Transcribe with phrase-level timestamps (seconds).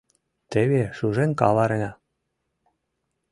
[0.51, 1.91] Теве шужен каварена!